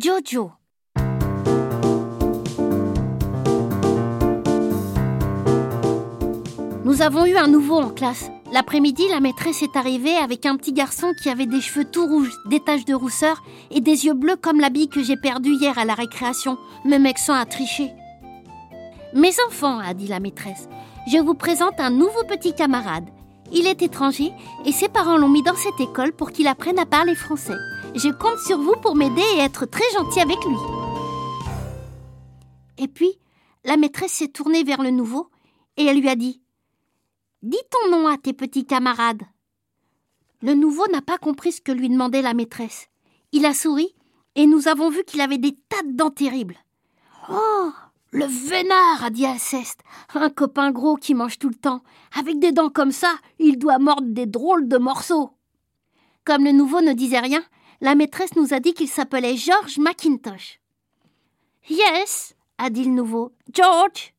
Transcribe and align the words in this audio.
Jojo. 0.00 0.50
Nous 6.84 7.02
avons 7.02 7.26
eu 7.26 7.36
un 7.36 7.46
nouveau 7.46 7.76
en 7.76 7.90
classe. 7.90 8.30
L'après-midi, 8.52 9.04
la 9.08 9.20
maîtresse 9.20 9.62
est 9.62 9.76
arrivée 9.76 10.16
avec 10.16 10.46
un 10.46 10.56
petit 10.56 10.72
garçon 10.72 11.12
qui 11.22 11.28
avait 11.28 11.46
des 11.46 11.60
cheveux 11.60 11.84
tout 11.84 12.06
rouges, 12.06 12.32
des 12.46 12.60
taches 12.60 12.84
de 12.84 12.94
rousseur 12.94 13.42
et 13.70 13.80
des 13.80 14.06
yeux 14.06 14.14
bleus 14.14 14.36
comme 14.36 14.60
bille 14.72 14.88
que 14.88 15.02
j'ai 15.02 15.16
perdue 15.16 15.52
hier 15.52 15.78
à 15.78 15.84
la 15.84 15.94
récréation. 15.94 16.58
Me 16.84 16.98
Mexan 16.98 17.34
a 17.34 17.46
triché. 17.46 17.92
Mes 19.14 19.34
enfants, 19.46 19.78
a 19.78 19.94
dit 19.94 20.08
la 20.08 20.18
maîtresse, 20.18 20.68
je 21.06 21.18
vous 21.18 21.34
présente 21.34 21.78
un 21.78 21.90
nouveau 21.90 22.24
petit 22.26 22.52
camarade. 22.52 23.08
Il 23.52 23.66
est 23.68 23.82
étranger 23.82 24.32
et 24.64 24.72
ses 24.72 24.88
parents 24.88 25.18
l'ont 25.18 25.28
mis 25.28 25.42
dans 25.42 25.54
cette 25.54 25.80
école 25.80 26.12
pour 26.12 26.32
qu'il 26.32 26.48
apprenne 26.48 26.78
à 26.78 26.86
parler 26.86 27.14
français. 27.14 27.54
Je 27.96 28.08
compte 28.08 28.40
sur 28.40 28.58
vous 28.58 28.74
pour 28.82 28.96
m'aider 28.96 29.22
et 29.36 29.40
être 29.40 29.66
très 29.66 29.88
gentil 29.92 30.18
avec 30.18 30.44
lui. 30.44 30.56
Et 32.76 32.88
puis, 32.88 33.20
la 33.64 33.76
maîtresse 33.76 34.14
s'est 34.14 34.28
tournée 34.28 34.64
vers 34.64 34.82
le 34.82 34.90
nouveau 34.90 35.30
et 35.76 35.84
elle 35.84 36.00
lui 36.00 36.08
a 36.08 36.16
dit 36.16 36.42
Dis 37.42 37.62
ton 37.70 37.90
nom 37.96 38.08
à 38.08 38.18
tes 38.18 38.32
petits 38.32 38.66
camarades. 38.66 39.22
Le 40.42 40.54
nouveau 40.54 40.84
n'a 40.88 41.02
pas 41.02 41.18
compris 41.18 41.52
ce 41.52 41.60
que 41.60 41.70
lui 41.70 41.88
demandait 41.88 42.20
la 42.20 42.34
maîtresse. 42.34 42.88
Il 43.30 43.46
a 43.46 43.54
souri 43.54 43.94
et 44.34 44.46
nous 44.46 44.66
avons 44.66 44.90
vu 44.90 45.04
qu'il 45.04 45.20
avait 45.20 45.38
des 45.38 45.56
tas 45.68 45.82
de 45.84 45.92
dents 45.92 46.10
terribles. 46.10 46.56
Oh 47.30 47.70
Le 48.10 48.24
vénard 48.24 49.04
a 49.04 49.10
dit 49.10 49.24
Alceste, 49.24 49.82
un 50.14 50.30
copain 50.30 50.72
gros 50.72 50.96
qui 50.96 51.14
mange 51.14 51.38
tout 51.38 51.48
le 51.48 51.54
temps. 51.54 51.84
Avec 52.18 52.40
des 52.40 52.50
dents 52.50 52.70
comme 52.70 52.92
ça, 52.92 53.14
il 53.38 53.56
doit 53.56 53.78
mordre 53.78 54.08
des 54.08 54.26
drôles 54.26 54.66
de 54.66 54.78
morceaux. 54.78 55.30
Comme 56.24 56.44
le 56.44 56.52
nouveau 56.52 56.80
ne 56.80 56.92
disait 56.92 57.20
rien, 57.20 57.44
la 57.84 57.94
maîtresse 57.94 58.34
nous 58.34 58.54
a 58.54 58.60
dit 58.60 58.72
qu'il 58.72 58.88
s'appelait 58.88 59.36
George 59.36 59.76
McIntosh. 59.76 60.58
Yes, 61.68 62.34
a 62.56 62.70
dit 62.70 62.84
le 62.84 62.90
nouveau. 62.90 63.32
George. 63.52 64.14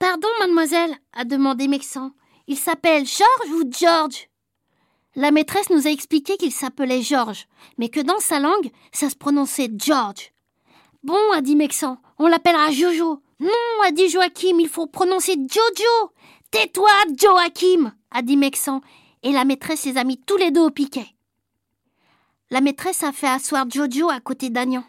Pardon, 0.00 0.26
mademoiselle, 0.40 0.96
a 1.12 1.24
demandé 1.24 1.68
Mexan. 1.68 2.10
Il 2.48 2.58
s'appelle 2.58 3.06
George 3.06 3.52
ou 3.54 3.70
George? 3.70 4.28
La 5.14 5.30
maîtresse 5.30 5.70
nous 5.70 5.86
a 5.86 5.90
expliqué 5.92 6.36
qu'il 6.38 6.50
s'appelait 6.50 7.02
George, 7.02 7.46
mais 7.78 7.88
que 7.88 8.00
dans 8.00 8.18
sa 8.18 8.40
langue, 8.40 8.72
ça 8.90 9.08
se 9.08 9.14
prononçait 9.14 9.70
George. 9.76 10.32
Bon, 11.04 11.30
a 11.32 11.42
dit 11.42 11.54
Mexan, 11.54 11.98
on 12.18 12.26
l'appellera 12.26 12.72
Jojo. 12.72 13.22
Non, 13.38 13.84
a 13.86 13.92
dit 13.92 14.08
Joachim, 14.08 14.58
il 14.58 14.68
faut 14.68 14.88
prononcer 14.88 15.34
Jojo. 15.34 16.12
Tais-toi, 16.50 16.90
Joachim, 17.16 17.94
a 18.10 18.22
dit 18.22 18.36
Mexan, 18.36 18.80
et 19.22 19.30
la 19.30 19.44
maîtresse 19.44 19.84
les 19.84 19.98
a 19.98 20.02
mis 20.02 20.20
tous 20.20 20.36
les 20.36 20.50
deux 20.50 20.62
au 20.62 20.70
piquet. 20.70 21.06
La 22.50 22.60
maîtresse 22.60 23.04
a 23.04 23.12
fait 23.12 23.28
asseoir 23.28 23.70
Jojo 23.70 24.10
à 24.10 24.18
côté 24.18 24.50
d'Agnan. 24.50 24.84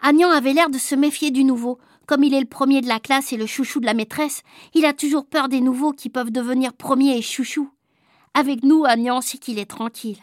Agnan 0.00 0.30
avait 0.30 0.54
l'air 0.54 0.70
de 0.70 0.78
se 0.78 0.94
méfier 0.94 1.30
du 1.30 1.44
nouveau, 1.44 1.78
comme 2.06 2.24
il 2.24 2.32
est 2.32 2.40
le 2.40 2.46
premier 2.46 2.80
de 2.80 2.88
la 2.88 3.00
classe 3.00 3.32
et 3.32 3.36
le 3.36 3.46
chouchou 3.46 3.80
de 3.80 3.86
la 3.86 3.92
maîtresse, 3.92 4.42
il 4.72 4.86
a 4.86 4.94
toujours 4.94 5.26
peur 5.26 5.48
des 5.48 5.60
nouveaux 5.60 5.92
qui 5.92 6.08
peuvent 6.08 6.30
devenir 6.30 6.72
premiers 6.72 7.18
et 7.18 7.22
chouchous. 7.22 7.70
Avec 8.32 8.62
nous, 8.62 8.84
Agnan 8.84 9.20
sait 9.20 9.38
qu'il 9.38 9.58
est 9.58 9.70
tranquille. 9.70 10.20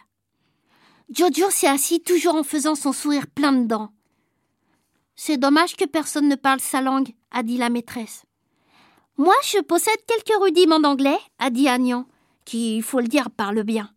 Jojo 1.11 1.49
s'est 1.51 1.67
assis 1.67 2.01
toujours 2.01 2.35
en 2.35 2.43
faisant 2.43 2.75
son 2.75 2.91
sourire 2.91 3.27
plein 3.27 3.51
de 3.51 3.67
dents. 3.67 3.91
C'est 5.15 5.37
dommage 5.37 5.75
que 5.75 5.85
personne 5.85 6.27
ne 6.27 6.35
parle 6.35 6.59
sa 6.59 6.81
langue, 6.81 7.13
a 7.29 7.43
dit 7.43 7.57
la 7.57 7.69
maîtresse. 7.69 8.23
Moi, 9.17 9.35
je 9.43 9.59
possède 9.59 9.99
quelques 10.07 10.41
rudiments 10.41 10.79
d'anglais, 10.79 11.19
a 11.37 11.51
dit 11.51 11.67
Agnan, 11.67 12.07
qui, 12.45 12.77
il 12.77 12.83
faut 12.83 12.99
le 12.99 13.07
dire, 13.07 13.29
parle 13.29 13.61
bien. 13.61 13.91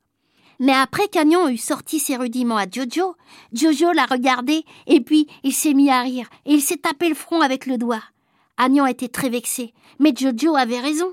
Mais 0.59 0.73
après 0.73 1.09
qu'Agnon 1.09 1.49
eut 1.49 1.59
sorti 1.59 1.99
ses 1.99 2.17
rudiments 2.17 2.57
à 2.57 2.67
Jojo, 2.71 3.15
Jojo 3.53 3.93
l'a 3.93 4.07
regardé 4.07 4.65
et 4.87 5.01
puis 5.01 5.27
il 5.43 5.53
s'est 5.53 5.75
mis 5.75 5.91
à 5.91 6.01
rire 6.01 6.29
et 6.47 6.55
il 6.55 6.63
s'est 6.63 6.79
tapé 6.79 7.09
le 7.09 7.15
front 7.15 7.41
avec 7.41 7.67
le 7.67 7.77
doigt. 7.79 8.03
Agnon 8.57 8.87
était 8.87 9.09
très 9.09 9.29
vexé, 9.29 9.75
mais 9.99 10.15
Jojo 10.17 10.57
avait 10.57 10.81
raison. 10.81 11.13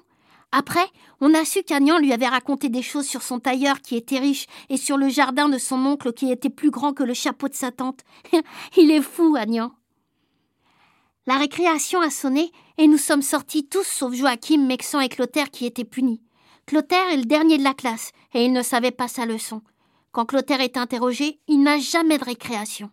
Après, 0.54 0.86
on 1.20 1.34
a 1.34 1.46
su 1.46 1.64
qu'Agnon 1.64 1.98
lui 1.98 2.14
avait 2.14 2.28
raconté 2.28 2.70
des 2.70 2.82
choses 2.82 3.08
sur 3.08 3.22
son 3.22 3.40
tailleur 3.40 3.82
qui 3.82 3.96
était 3.96 4.20
riche 4.20 4.46
et 4.70 4.78
sur 4.78 4.98
le 4.98 5.10
jardin 5.10 5.50
de 5.50 5.58
son 5.58 5.84
oncle 5.86 6.14
qui 6.14 6.32
était 6.32 6.50
plus 6.50 6.70
grand 6.70 6.94
que 6.94 7.04
le 7.04 7.14
chapeau 7.14 7.50
de 7.50 7.56
sa 7.56 7.72
tante. 7.72 8.02
il 8.78 8.92
est 8.92 9.02
fou, 9.02 9.36
Agnon. 9.38 9.72
La 11.26 11.38
récréation 11.38 12.02
a 12.02 12.10
sonné 12.10 12.52
et 12.78 12.88
nous 12.88 12.98
sommes 12.98 13.22
sortis 13.22 13.66
tous 13.66 13.88
sauf 13.88 14.14
Joachim, 14.14 14.66
Mexan 14.66 15.00
et 15.00 15.10
Clotaire 15.10 15.52
qui 15.52 15.66
étaient 15.66 15.86
punis. 15.86 16.22
Clotaire 16.66 17.10
est 17.10 17.18
le 17.18 17.26
dernier 17.26 17.58
de 17.58 17.64
la 17.64 17.74
classe, 17.74 18.12
et 18.34 18.46
il 18.46 18.54
ne 18.54 18.62
savait 18.62 18.92
pas 18.92 19.08
sa 19.08 19.26
leçon. 19.26 19.62
Quand 20.12 20.26
Clotaire 20.26 20.62
est 20.62 20.78
interrogé, 20.78 21.40
il 21.48 21.62
n'a 21.62 21.80
jamais 21.80 22.18
de 22.18 22.24
récréation. 22.24 22.90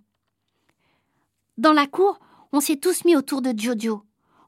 Dans 1.58 1.72
la 1.72 1.86
cour, 1.86 2.18
on 2.52 2.60
s'est 2.60 2.76
tous 2.76 3.04
mis 3.04 3.16
autour 3.16 3.42
de 3.42 3.52
Jojo. 3.56 4.02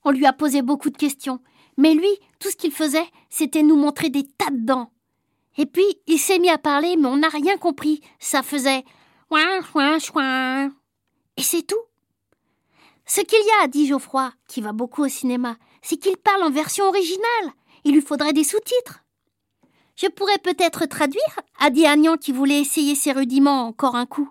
On 0.04 0.10
lui 0.10 0.26
a 0.26 0.32
posé 0.32 0.62
beaucoup 0.62 0.90
de 0.90 0.96
questions, 0.96 1.40
mais 1.76 1.94
lui, 1.94 2.08
tout 2.38 2.50
ce 2.50 2.56
qu'il 2.56 2.72
faisait, 2.72 3.06
c'était 3.30 3.62
nous 3.62 3.76
montrer 3.76 4.10
des 4.10 4.26
tas 4.26 4.50
de 4.50 4.64
dents. 4.64 4.90
Et 5.56 5.66
puis, 5.66 5.84
il 6.06 6.18
s'est 6.18 6.38
mis 6.38 6.48
à 6.48 6.58
parler, 6.58 6.96
mais 6.96 7.08
on 7.08 7.18
n'a 7.18 7.28
rien 7.28 7.56
compris. 7.58 8.00
Ça 8.18 8.42
faisait 8.42 8.84
ouin, 9.30 9.60
ouin, 9.74 9.98
ouin. 10.14 10.72
Et 11.36 11.42
c'est 11.42 11.62
tout. 11.62 11.76
Ce 13.04 13.20
qu'il 13.20 13.38
y 13.38 13.62
a, 13.62 13.68
dit 13.68 13.86
Geoffroy, 13.86 14.32
qui 14.48 14.60
va 14.60 14.72
beaucoup 14.72 15.04
au 15.04 15.08
cinéma, 15.08 15.56
c'est 15.82 15.96
qu'il 15.96 16.16
parle 16.16 16.42
en 16.44 16.50
version 16.50 16.86
originale. 16.86 17.52
Il 17.84 17.92
lui 17.92 18.00
faudrait 18.00 18.32
des 18.32 18.44
sous-titres. 18.44 19.01
Je 19.96 20.06
pourrais 20.06 20.38
peut-être 20.38 20.86
traduire 20.86 21.40
a 21.58 21.70
dit 21.70 21.86
Agnan 21.86 22.16
qui 22.16 22.32
voulait 22.32 22.60
essayer 22.60 22.94
ses 22.94 23.12
rudiments 23.12 23.66
encore 23.66 23.94
un 23.94 24.06
coup. 24.06 24.30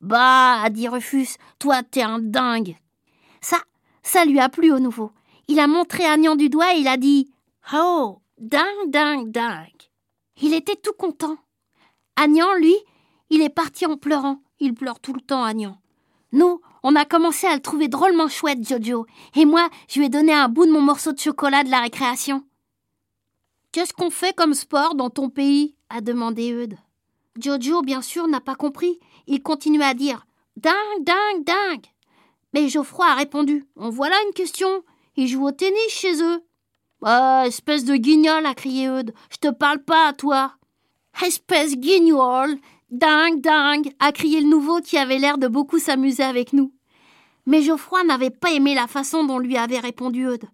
Bah, 0.00 0.60
a 0.62 0.70
dit 0.70 0.88
Rufus, 0.88 1.36
toi 1.58 1.82
t'es 1.82 2.02
un 2.02 2.18
dingue. 2.18 2.76
Ça, 3.40 3.58
ça 4.02 4.24
lui 4.24 4.40
a 4.40 4.48
plu 4.48 4.72
au 4.72 4.78
nouveau. 4.78 5.12
Il 5.48 5.60
a 5.60 5.66
montré 5.66 6.04
Agnan 6.04 6.36
du 6.36 6.48
doigt 6.48 6.74
et 6.74 6.80
il 6.80 6.88
a 6.88 6.96
dit 6.96 7.30
Oh, 7.74 8.20
dingue, 8.38 8.90
dingue, 8.90 9.30
dingue. 9.30 9.68
Il 10.40 10.54
était 10.54 10.76
tout 10.76 10.92
content. 10.92 11.36
Agnan, 12.16 12.54
lui, 12.54 12.74
il 13.30 13.42
est 13.42 13.50
parti 13.50 13.86
en 13.86 13.96
pleurant. 13.96 14.40
Il 14.60 14.74
pleure 14.74 15.00
tout 15.00 15.12
le 15.12 15.20
temps, 15.20 15.44
Agnan. 15.44 15.78
Nous, 16.32 16.60
on 16.82 16.96
a 16.96 17.04
commencé 17.04 17.46
à 17.46 17.54
le 17.54 17.60
trouver 17.60 17.88
drôlement 17.88 18.28
chouette, 18.28 18.66
Jojo. 18.66 19.06
Et 19.34 19.44
moi, 19.44 19.68
je 19.88 19.98
lui 19.98 20.06
ai 20.06 20.08
donné 20.10 20.32
un 20.32 20.48
bout 20.48 20.66
de 20.66 20.72
mon 20.72 20.80
morceau 20.80 21.12
de 21.12 21.18
chocolat 21.18 21.64
de 21.64 21.70
la 21.70 21.80
récréation. 21.80 22.44
Qu'est-ce 23.76 23.92
qu'on 23.92 24.08
fait 24.08 24.34
comme 24.34 24.54
sport 24.54 24.94
dans 24.94 25.10
ton 25.10 25.28
pays? 25.28 25.74
a 25.90 26.00
demandé 26.00 26.50
Eudes. 26.50 26.78
Jojo, 27.38 27.82
bien 27.82 28.00
sûr, 28.00 28.26
n'a 28.26 28.40
pas 28.40 28.54
compris. 28.54 28.98
Il 29.26 29.42
continue 29.42 29.82
à 29.82 29.92
dire 29.92 30.24
Dingue, 30.56 31.04
dingue, 31.04 31.44
dingue. 31.44 31.84
Mais 32.54 32.70
Geoffroy 32.70 33.04
a 33.04 33.14
répondu 33.14 33.66
En 33.76 33.90
voilà 33.90 34.16
une 34.26 34.32
question. 34.32 34.82
Ils 35.16 35.28
jouent 35.28 35.48
au 35.48 35.52
tennis 35.52 35.90
chez 35.90 36.22
eux. 36.22 36.42
Ah, 37.02 37.42
espèce 37.44 37.84
de 37.84 37.96
guignol, 37.96 38.46
a 38.46 38.54
crié 38.54 38.86
Eudes. 38.86 39.12
Je 39.30 39.36
te 39.36 39.52
parle 39.52 39.84
pas 39.84 40.08
à 40.08 40.14
toi. 40.14 40.54
Espèce 41.22 41.76
guignol 41.76 42.56
Dingue, 42.90 43.42
dingue 43.42 43.92
a 43.98 44.10
crié 44.10 44.40
le 44.40 44.48
nouveau 44.48 44.80
qui 44.80 44.96
avait 44.96 45.18
l'air 45.18 45.36
de 45.36 45.48
beaucoup 45.48 45.78
s'amuser 45.78 46.22
avec 46.22 46.54
nous. 46.54 46.72
Mais 47.44 47.60
Geoffroy 47.60 48.04
n'avait 48.04 48.30
pas 48.30 48.52
aimé 48.52 48.74
la 48.74 48.86
façon 48.86 49.24
dont 49.24 49.38
lui 49.38 49.58
avait 49.58 49.80
répondu 49.80 50.24
Eudes. 50.24 50.48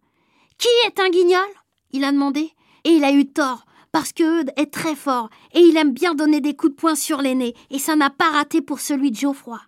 Qui 0.58 0.66
est 0.86 0.98
un 0.98 1.08
guignol? 1.08 1.46
il 1.92 2.02
a 2.02 2.10
demandé. 2.10 2.52
Et 2.84 2.90
il 2.90 3.04
a 3.04 3.12
eu 3.12 3.26
tort, 3.26 3.64
parce 3.92 4.12
que 4.12 4.40
Eudes 4.40 4.52
est 4.56 4.72
très 4.72 4.96
fort, 4.96 5.28
et 5.52 5.60
il 5.60 5.76
aime 5.76 5.92
bien 5.92 6.14
donner 6.14 6.40
des 6.40 6.56
coups 6.56 6.72
de 6.72 6.76
poing 6.76 6.94
sur 6.94 7.22
nez, 7.22 7.54
et 7.70 7.78
ça 7.78 7.96
n'a 7.96 8.10
pas 8.10 8.30
raté 8.30 8.62
pour 8.62 8.80
celui 8.80 9.10
de 9.10 9.16
Geoffroy. 9.16 9.60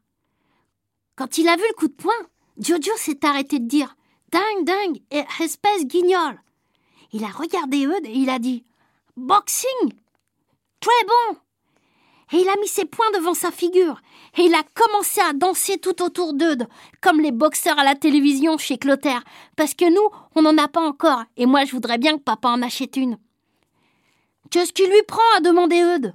Quand 1.17 1.39
il 1.39 1.49
a 1.49 1.57
vu 1.57 1.63
le 1.69 1.75
coup 1.75 1.89
de 1.89 1.93
poing, 1.93 2.13
Jojo 2.59 2.97
s'est 2.97 3.25
arrêté 3.25 3.59
de 3.59 3.67
dire 3.67 3.97
Dingue, 4.31 4.65
dingue, 4.65 5.03
espèce 5.41 5.87
guignol. 5.87 6.41
Il 7.13 7.23
a 7.23 7.29
regardé 7.29 7.87
Eudes 7.87 8.07
et 8.07 8.17
il 8.17 8.31
a 8.31 8.39
dit 8.39 8.65
Boxing 9.17 9.93
Très 10.81 11.05
bon 11.07 11.39
Et 12.33 12.39
il 12.39 12.49
a 12.49 12.57
mis 12.61 12.69
ses 12.69 12.85
poings 12.87 13.11
devant 13.15 13.35
sa 13.35 13.51
figure, 13.51 14.01
et 14.39 14.43
il 14.43 14.55
a 14.55 14.63
commencé 14.75 15.21
à 15.21 15.33
danser 15.33 15.79
tout 15.79 16.03
autour 16.03 16.33
d'Eudes, 16.33 16.67
comme 17.01 17.21
les 17.21 17.33
boxeurs 17.33 17.79
à 17.79 17.85
la 17.85 17.95
télévision 17.95 18.57
chez 18.59 18.79
Clotaire, 18.79 19.23
parce 19.57 19.75
que 19.75 19.89
nous, 19.89 20.09
on 20.35 20.43
n'en 20.43 20.57
a 20.59 20.69
pas 20.69 20.81
encore, 20.81 21.25
et 21.37 21.47
moi 21.47 21.65
je 21.65 21.73
voudrais 21.73 21.99
bien 21.99 22.17
que 22.17 22.23
papa 22.23 22.49
en 22.49 22.63
achète 22.63 22.97
une. 22.97 23.19
Qu'est-ce 24.51 24.73
qui 24.73 24.87
lui 24.87 25.03
prend 25.07 25.23
a 25.37 25.41
demandé 25.41 25.83
Eudes? 25.83 26.15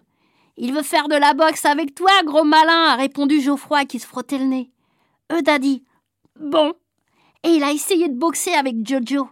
Il 0.57 0.73
veut 0.73 0.83
faire 0.83 1.07
de 1.07 1.15
la 1.15 1.33
boxe 1.33 1.65
avec 1.65 1.93
toi, 1.93 2.11
gros 2.23 2.43
malin, 2.43 2.83
a 2.85 2.95
répondu 2.95 3.41
Geoffroy 3.41 3.85
qui 3.85 3.99
se 3.99 4.07
frottait 4.07 4.37
le 4.37 4.45
nez. 4.45 4.71
Eudes 5.31 5.49
a 5.49 5.59
dit 5.59 5.83
Bon. 6.39 6.73
Et 7.43 7.49
il 7.49 7.63
a 7.63 7.71
essayé 7.71 8.09
de 8.09 8.17
boxer 8.17 8.53
avec 8.53 8.87
Jojo. 8.87 9.29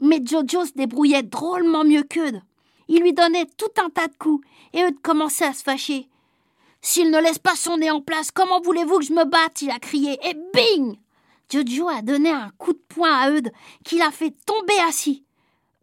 Mais 0.00 0.20
Jojo 0.24 0.64
se 0.64 0.72
débrouillait 0.74 1.22
drôlement 1.22 1.84
mieux 1.84 2.02
qu'Eudes. 2.02 2.42
Il 2.88 3.02
lui 3.02 3.12
donnait 3.12 3.46
tout 3.56 3.82
un 3.82 3.88
tas 3.88 4.08
de 4.08 4.16
coups, 4.18 4.46
et 4.72 4.82
Eudes 4.82 5.00
commençait 5.02 5.46
à 5.46 5.52
se 5.52 5.62
fâcher. 5.62 6.09
S'il 6.82 7.10
ne 7.10 7.20
laisse 7.20 7.38
pas 7.38 7.56
son 7.56 7.76
nez 7.76 7.90
en 7.90 8.00
place, 8.00 8.30
comment 8.30 8.60
voulez-vous 8.60 8.98
que 8.98 9.04
je 9.04 9.12
me 9.12 9.24
batte? 9.24 9.62
Il 9.62 9.70
a 9.70 9.78
crié, 9.78 10.18
et 10.26 10.34
bing 10.54 10.96
Jojo 11.52 11.88
a 11.88 12.00
donné 12.02 12.30
un 12.30 12.50
coup 12.58 12.72
de 12.72 12.82
poing 12.88 13.12
à 13.12 13.30
Eudes 13.30 13.52
qui 13.84 13.98
l'a 13.98 14.10
fait 14.10 14.34
tomber 14.46 14.78
assis. 14.88 15.24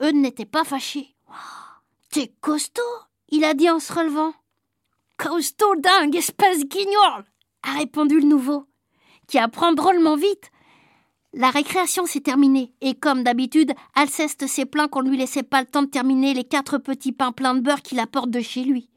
Eudes 0.02 0.16
n'était 0.16 0.46
pas 0.46 0.64
fâché. 0.64 1.16
T'es 2.10 2.34
costaud? 2.42 2.82
Il 3.30 3.44
a 3.44 3.54
dit 3.54 3.70
en 3.70 3.80
se 3.80 3.92
relevant. 3.92 4.34
Costaud 5.18 5.76
dingue, 5.76 6.16
espèce 6.16 6.66
guignol 6.66 7.26
a 7.64 7.74
répondu 7.74 8.20
le 8.20 8.28
nouveau. 8.28 8.66
qui 9.28 9.38
apprend 9.38 9.74
drôlement 9.74 10.16
vite. 10.16 10.52
La 11.34 11.50
récréation 11.50 12.06
s'est 12.06 12.22
terminée, 12.22 12.74
et 12.82 12.96
comme 12.96 13.24
d'habitude, 13.24 13.74
Alceste 13.94 14.48
s'est 14.48 14.66
plaint 14.66 14.90
qu'on 14.90 15.04
ne 15.04 15.10
lui 15.10 15.18
laissait 15.18 15.44
pas 15.44 15.60
le 15.62 15.68
temps 15.68 15.84
de 15.84 15.88
terminer 15.88 16.34
les 16.34 16.46
quatre 16.46 16.78
petits 16.78 17.12
pains 17.12 17.34
pleins 17.34 17.54
de 17.54 17.60
beurre 17.60 17.82
qu'il 17.82 18.00
apporte 18.00 18.32
de 18.32 18.40
chez 18.40 18.64
lui. 18.64 18.90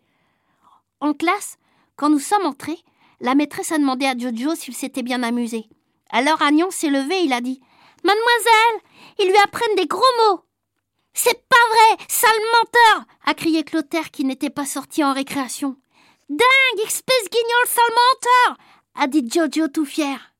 En 1.00 1.12
classe, 1.12 1.58
quand 2.00 2.08
nous 2.08 2.18
sommes 2.18 2.46
entrés, 2.46 2.78
la 3.20 3.34
maîtresse 3.34 3.72
a 3.72 3.78
demandé 3.78 4.06
à 4.06 4.16
Jojo 4.16 4.54
s'il 4.54 4.74
s'était 4.74 5.02
bien 5.02 5.22
amusé. 5.22 5.68
Alors 6.08 6.40
Agnon 6.40 6.70
s'est 6.70 6.88
levé 6.88 7.14
et 7.14 7.24
il 7.24 7.32
a 7.34 7.42
dit 7.42 7.60
Mademoiselle, 8.02 8.80
ils 9.18 9.28
lui 9.28 9.36
apprennent 9.44 9.76
des 9.76 9.86
gros 9.86 10.00
mots. 10.00 10.40
C'est 11.12 11.46
pas 11.46 11.56
vrai, 11.68 12.06
sale 12.08 12.30
menteur 12.54 13.04
a 13.26 13.34
crié 13.34 13.64
Clotaire 13.64 14.10
qui 14.10 14.24
n'était 14.24 14.48
pas 14.48 14.64
sorti 14.64 15.04
en 15.04 15.12
récréation. 15.12 15.76
Dingue, 16.30 16.86
espèce 16.86 17.28
guignol, 17.30 17.66
sale 17.66 17.84
menteur 17.94 18.56
a 18.94 19.06
dit 19.06 19.28
Jojo 19.30 19.68
tout 19.68 19.84
fier. 19.84 20.32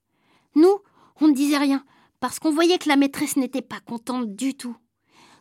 Nous, 0.55 0.81
on 1.21 1.29
ne 1.29 1.35
disait 1.35 1.59
rien, 1.59 1.85
parce 2.21 2.39
qu'on 2.39 2.53
voyait 2.53 2.79
que 2.79 2.89
la 2.89 2.97
maîtresse 2.97 3.37
n'était 3.37 3.61
pas 3.61 3.81
contente 3.81 4.35
du 4.35 4.55
tout. 4.55 4.77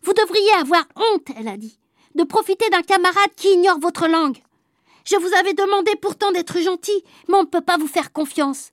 Vous 0.04 0.14
devriez 0.14 0.52
avoir 0.60 0.84
honte, 0.98 1.30
elle 1.38 1.48
a 1.48 1.56
dit, 1.56 1.80
de 2.16 2.26
profiter 2.26 2.70
d'un 2.72 2.82
camarade 2.82 3.36
qui 3.38 3.54
ignore 3.54 3.80
votre 3.80 4.10
langue. 4.10 4.40
Je 5.06 5.16
vous 5.16 5.34
avais 5.34 5.54
demandé 5.54 5.92
pourtant 6.02 6.32
d'être 6.32 6.60
gentil, 6.60 7.04
mais 7.28 7.36
on 7.36 7.44
ne 7.44 7.48
peut 7.48 7.62
pas 7.62 7.78
vous 7.78 7.88
faire 7.88 8.12
confiance. 8.12 8.72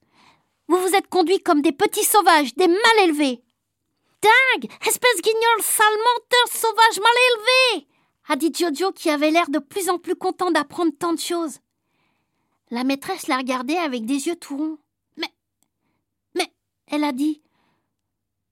Vous 0.67 0.77
vous 0.77 0.95
êtes 0.95 1.07
conduits 1.07 1.41
comme 1.41 1.61
des 1.61 1.71
petits 1.71 2.03
sauvages, 2.03 2.53
des 2.55 2.67
mal 2.67 2.99
élevés. 3.03 3.41
Dingue 4.21 4.71
Espèce 4.85 5.21
guignol, 5.21 5.61
sale 5.61 5.85
menteur, 5.87 6.47
sauvage 6.61 6.99
mal 6.99 7.75
élevé 7.75 7.87
a 8.27 8.35
dit 8.35 8.51
Jojo 8.53 8.91
qui 8.91 9.09
avait 9.09 9.31
l'air 9.31 9.49
de 9.49 9.59
plus 9.59 9.89
en 9.89 9.97
plus 9.97 10.15
content 10.15 10.51
d'apprendre 10.51 10.91
tant 10.97 11.13
de 11.13 11.19
choses. 11.19 11.59
La 12.69 12.83
maîtresse 12.83 13.27
la 13.27 13.37
regardait 13.37 13.77
avec 13.77 14.05
des 14.05 14.27
yeux 14.27 14.35
tout 14.35 14.57
ronds. 14.57 14.77
Mais. 15.15 15.31
Mais. 16.35 16.51
Elle 16.87 17.05
a 17.05 17.13
dit. 17.13 17.41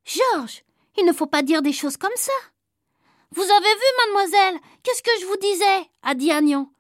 Georges, 0.06 0.64
il 0.98 1.06
ne 1.06 1.12
faut 1.12 1.26
pas 1.26 1.42
dire 1.42 1.62
des 1.62 1.74
choses 1.74 1.98
comme 1.98 2.16
ça. 2.16 2.32
Vous 3.32 3.42
avez 3.42 3.52
vu, 3.52 4.06
mademoiselle, 4.06 4.60
qu'est-ce 4.84 5.04
que 5.04 5.20
je 5.20 5.26
vous 5.26 5.38
disais 5.38 5.90
a 6.04 6.16
dit 6.16 6.32
Agnan. 6.32 6.72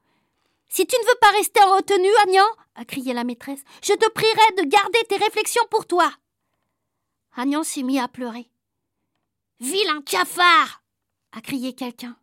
Si 0.70 0.86
tu 0.86 0.96
ne 0.96 1.08
veux 1.08 1.20
pas 1.22 1.32
rester 1.32 1.64
en 1.64 1.76
retenue, 1.76 2.16
Agnan, 2.24 2.48
a 2.76 2.86
crié 2.86 3.14
la 3.14 3.24
maîtresse, 3.24 3.64
je 3.84 3.94
te 3.94 4.10
prierai 4.10 4.64
de 4.64 4.70
garder 4.70 5.00
tes 5.08 5.18
réflexions 5.18 5.64
pour 5.70 5.86
toi. 5.86 6.12
Agnan 7.36 7.64
s'est 7.64 7.84
mis 7.84 8.00
à 8.00 8.08
pleurer. 8.08 8.50
Vilain 9.60 10.02
cafard 10.02 10.84
a 11.32 11.42
crié 11.42 11.74
quelqu'un. 11.74 12.18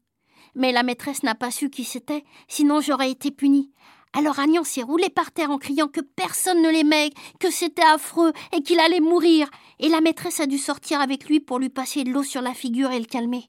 Mais 0.54 0.72
la 0.72 0.82
maîtresse 0.82 1.22
n'a 1.22 1.34
pas 1.34 1.50
su 1.50 1.70
qui 1.70 1.84
c'était, 1.84 2.24
sinon 2.48 2.80
j'aurais 2.80 3.10
été 3.10 3.30
punie. 3.30 3.72
Alors 4.12 4.38
Agnan 4.38 4.64
s'est 4.64 4.82
roulé 4.82 5.08
par 5.08 5.32
terre 5.32 5.50
en 5.50 5.58
criant 5.58 5.88
que 5.88 6.02
personne 6.02 6.60
ne 6.60 6.70
l'aimait, 6.70 7.10
que 7.40 7.50
c'était 7.50 7.82
affreux 7.82 8.32
et 8.52 8.62
qu'il 8.62 8.78
allait 8.80 9.00
mourir, 9.00 9.48
et 9.78 9.88
la 9.88 10.02
maîtresse 10.02 10.40
a 10.40 10.46
dû 10.46 10.58
sortir 10.58 11.00
avec 11.00 11.24
lui 11.26 11.40
pour 11.40 11.58
lui 11.58 11.70
passer 11.70 12.04
de 12.04 12.10
l'eau 12.10 12.22
sur 12.22 12.42
la 12.42 12.52
figure 12.52 12.90
et 12.90 12.98
le 12.98 13.06
calmer. 13.06 13.48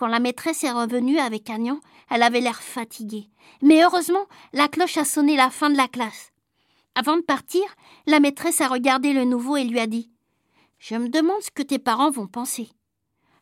Quand 0.00 0.06
la 0.06 0.18
maîtresse 0.18 0.64
est 0.64 0.70
revenue 0.70 1.18
avec 1.18 1.50
Agnan, 1.50 1.78
elle 2.08 2.22
avait 2.22 2.40
l'air 2.40 2.62
fatiguée. 2.62 3.28
Mais 3.60 3.84
heureusement, 3.84 4.24
la 4.54 4.66
cloche 4.66 4.96
a 4.96 5.04
sonné 5.04 5.36
la 5.36 5.50
fin 5.50 5.68
de 5.68 5.76
la 5.76 5.88
classe. 5.88 6.32
Avant 6.94 7.18
de 7.18 7.22
partir, 7.22 7.60
la 8.06 8.18
maîtresse 8.18 8.62
a 8.62 8.68
regardé 8.68 9.12
le 9.12 9.24
nouveau 9.24 9.58
et 9.58 9.64
lui 9.64 9.78
a 9.78 9.86
dit 9.86 10.10
Je 10.78 10.94
me 10.94 11.10
demande 11.10 11.42
ce 11.42 11.50
que 11.50 11.62
tes 11.62 11.78
parents 11.78 12.10
vont 12.10 12.26
penser. 12.26 12.70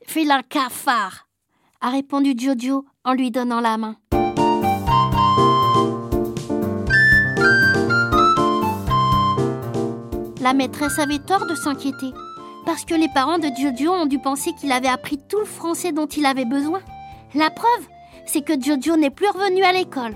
Fais 0.04 0.28
un 0.28 0.42
cafard 0.42 1.28
a 1.80 1.90
répondu 1.90 2.34
Jojo 2.36 2.84
en 3.04 3.12
lui 3.12 3.30
donnant 3.30 3.60
la 3.60 3.78
main. 3.78 3.94
La 10.40 10.54
maîtresse 10.54 10.98
avait 10.98 11.20
tort 11.20 11.46
de 11.46 11.54
s'inquiéter, 11.54 12.10
parce 12.68 12.84
que 12.84 12.94
les 12.94 13.08
parents 13.08 13.38
de 13.38 13.48
Jojo 13.58 13.90
ont 13.90 14.04
dû 14.04 14.18
penser 14.18 14.52
qu'il 14.52 14.72
avait 14.72 14.88
appris 14.88 15.16
tout 15.16 15.38
le 15.38 15.46
français 15.46 15.90
dont 15.90 16.04
il 16.04 16.26
avait 16.26 16.44
besoin. 16.44 16.80
La 17.34 17.48
preuve, 17.48 17.88
c'est 18.26 18.42
que 18.42 18.60
Jojo 18.60 18.98
n'est 18.98 19.08
plus 19.08 19.30
revenu 19.30 19.62
à 19.62 19.72
l'école. 19.72 20.14